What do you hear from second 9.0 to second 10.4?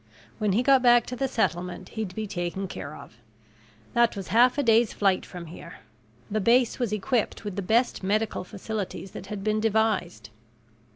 that had been devised.